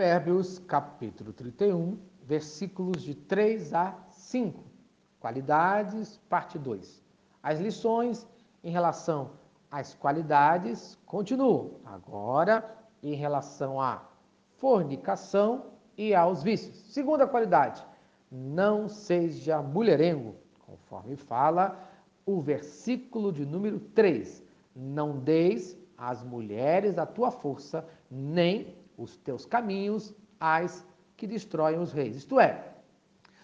[0.00, 4.64] Provérbios, capítulo 31, versículos de 3 a 5.
[5.20, 7.04] Qualidades, parte 2.
[7.42, 8.26] As lições
[8.64, 9.32] em relação
[9.70, 11.72] às qualidades continuam.
[11.84, 14.02] Agora, em relação à
[14.56, 15.66] fornicação
[15.98, 16.76] e aos vícios.
[16.94, 17.84] Segunda qualidade,
[18.32, 21.78] não seja mulherengo, conforme fala
[22.24, 24.42] o versículo de número 3.
[24.74, 30.86] Não deis às mulheres a tua força, nem os teus caminhos às
[31.16, 32.16] que destroem os reis.
[32.16, 32.74] Isto é,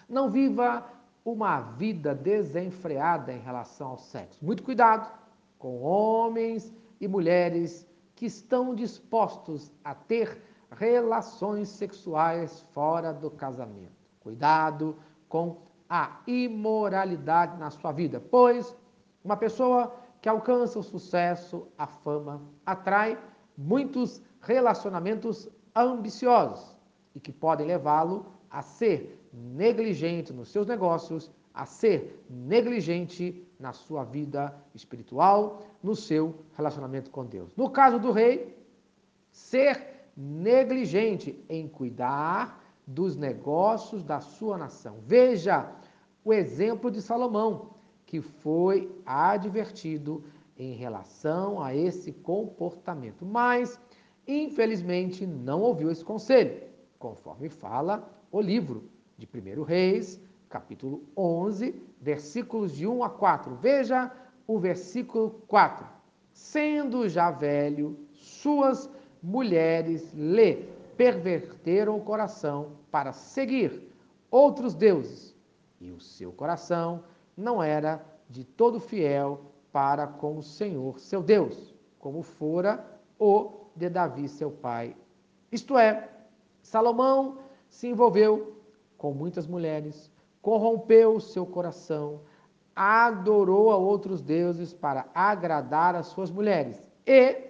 [0.08, 0.84] não viva
[1.24, 4.44] uma vida desenfreada em relação ao sexo.
[4.44, 5.10] Muito cuidado
[5.58, 13.92] com homens e mulheres que estão dispostos a ter relações sexuais fora do casamento.
[14.20, 14.96] Cuidado
[15.28, 18.76] com a imoralidade na sua vida, pois
[19.24, 23.18] uma pessoa que alcança o sucesso, a fama, atrai
[23.56, 26.76] muitos relacionamentos ambiciosos
[27.14, 34.04] e que podem levá-lo a ser negligente nos seus negócios, a ser negligente na sua
[34.04, 37.54] vida espiritual, no seu relacionamento com Deus.
[37.56, 38.56] No caso do rei,
[39.30, 44.98] ser negligente em cuidar dos negócios da sua nação.
[45.06, 45.72] Veja
[46.24, 47.70] o exemplo de Salomão,
[48.06, 50.22] que foi advertido
[50.56, 53.78] em relação a esse comportamento, mas
[54.26, 56.62] infelizmente não ouviu esse conselho,
[56.98, 58.84] conforme fala o livro
[59.16, 63.54] de 1 Reis, capítulo 11, versículos de 1 a 4.
[63.56, 64.12] Veja
[64.46, 65.86] o versículo 4.
[66.32, 68.90] Sendo já velho, suas
[69.22, 73.82] mulheres lhe perverteram o coração para seguir
[74.30, 75.34] outros deuses,
[75.80, 77.04] e o seu coração
[77.36, 82.84] não era de todo fiel para com o Senhor, seu Deus, como fora
[83.18, 84.96] o de Davi, seu pai.
[85.52, 86.08] Isto é,
[86.62, 87.38] Salomão
[87.68, 88.56] se envolveu
[88.96, 90.10] com muitas mulheres,
[90.40, 92.20] corrompeu o seu coração,
[92.74, 97.46] adorou a outros deuses para agradar as suas mulheres e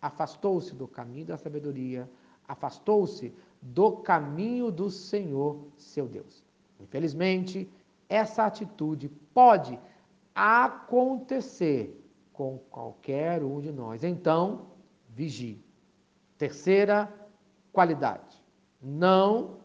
[0.00, 2.08] afastou-se do caminho da sabedoria,
[2.46, 6.44] afastou-se do caminho do Senhor, seu Deus.
[6.80, 7.68] Infelizmente,
[8.08, 9.78] essa atitude pode
[10.34, 12.02] acontecer
[12.32, 14.04] com qualquer um de nós.
[14.04, 14.66] Então,
[15.16, 15.64] vigie.
[16.36, 17.10] Terceira
[17.72, 18.36] qualidade:
[18.80, 19.56] não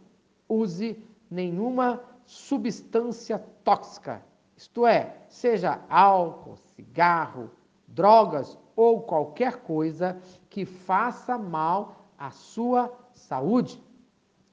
[0.47, 4.23] use nenhuma substância tóxica,
[4.55, 7.51] isto é, seja álcool, cigarro,
[7.87, 13.83] drogas ou qualquer coisa que faça mal à sua saúde,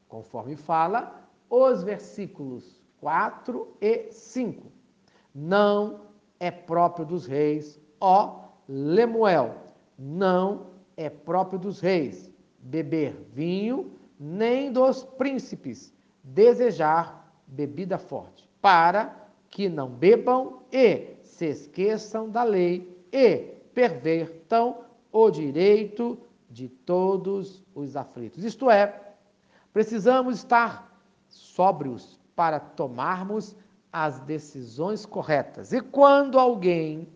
[0.08, 4.72] conforme fala os versículos 4 e 5.
[5.32, 6.00] Não
[6.41, 9.54] é próprio dos reis, ó Lemuel,
[9.98, 12.28] não é próprio dos reis
[12.59, 15.94] beber vinho, nem dos príncipes
[16.25, 23.37] desejar bebida forte, para que não bebam e se esqueçam da lei e
[23.72, 24.78] pervertam
[25.12, 26.19] o direito
[26.50, 28.44] de todos os aflitos.
[28.44, 29.14] Isto é,
[29.72, 33.54] precisamos estar sóbrios para tomarmos
[33.92, 35.72] as decisões corretas.
[35.72, 37.08] E quando alguém,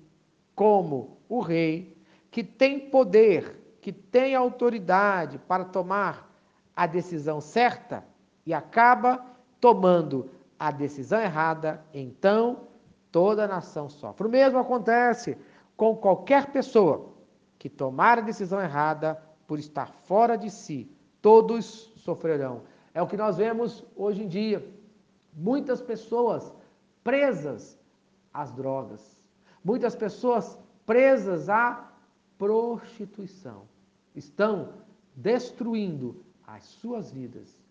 [0.55, 1.97] como o rei,
[2.31, 6.33] que tem poder que tem autoridade para tomar
[6.75, 8.07] a decisão certa
[8.47, 9.27] e acaba
[9.61, 12.69] tomando a decisão errada, então
[13.11, 14.29] toda a nação sofre.
[14.29, 15.37] O mesmo acontece
[15.77, 17.13] com qualquer pessoa
[17.59, 20.89] que tomar a decisão errada por estar fora de si.
[21.21, 22.63] Todos sofrerão.
[22.95, 24.65] É o que nós vemos hoje em dia.
[25.35, 26.55] Muitas pessoas
[27.03, 27.77] presas
[28.33, 29.29] às drogas,
[29.65, 30.57] muitas pessoas
[30.87, 31.91] presas à
[32.39, 33.72] prostituição
[34.15, 34.75] estão
[35.15, 37.63] destruindo as suas vidas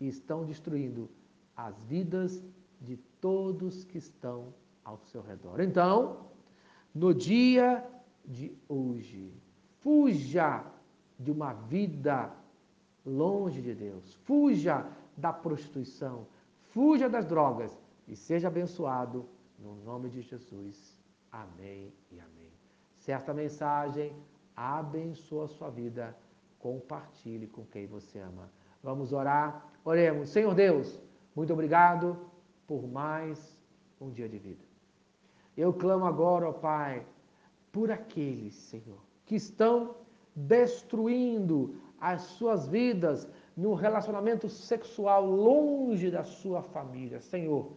[0.00, 1.08] e estão destruindo
[1.56, 2.42] as vidas
[2.80, 4.54] de todos que estão
[4.84, 5.60] ao seu redor.
[5.60, 6.28] Então,
[6.94, 7.84] no dia
[8.24, 9.32] de hoje,
[9.80, 10.64] fuja
[11.18, 12.32] de uma vida
[13.04, 14.86] longe de Deus, fuja
[15.16, 16.26] da prostituição,
[16.72, 19.28] fuja das drogas e seja abençoado
[19.58, 20.96] no nome de Jesus.
[21.32, 22.52] Amém e amém.
[22.96, 24.14] Se esta mensagem
[24.58, 26.16] abençoa a sua vida,
[26.58, 28.50] compartilhe com quem você ama.
[28.82, 29.64] Vamos orar?
[29.84, 30.30] Oremos.
[30.30, 31.00] Senhor Deus,
[31.34, 32.18] muito obrigado
[32.66, 33.56] por mais
[34.00, 34.64] um dia de vida.
[35.56, 37.06] Eu clamo agora, ó Pai,
[37.70, 39.94] por aqueles, Senhor, que estão
[40.34, 47.20] destruindo as suas vidas no relacionamento sexual longe da sua família.
[47.20, 47.72] Senhor,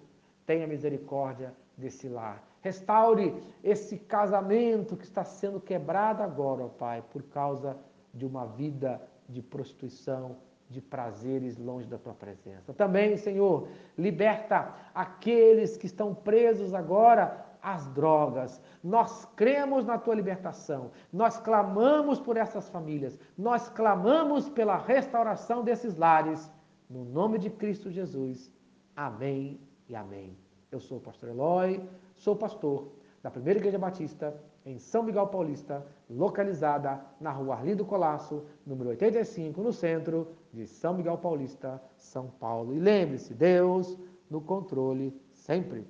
[0.46, 2.51] tenha misericórdia desse lar.
[2.62, 7.76] Restaure esse casamento que está sendo quebrado agora, ó Pai, por causa
[8.14, 10.38] de uma vida de prostituição,
[10.70, 12.74] de prazeres longe da tua presença.
[12.74, 13.68] Também, Senhor,
[13.98, 18.62] liberta aqueles que estão presos agora às drogas.
[18.84, 20.92] Nós cremos na tua libertação.
[21.12, 23.20] Nós clamamos por essas famílias.
[23.38, 26.50] Nós clamamos pela restauração desses lares.
[26.90, 28.52] No nome de Cristo Jesus.
[28.96, 30.38] Amém e amém.
[30.72, 31.84] Eu sou o pastor Eloy,
[32.22, 32.88] sou pastor
[33.24, 39.60] da Primeira Igreja Batista em São Miguel Paulista, localizada na rua Arlindo Colasso, número 85,
[39.60, 42.76] no centro de São Miguel Paulista, São Paulo.
[42.76, 43.98] E lembre-se, Deus
[44.30, 45.84] no controle sempre.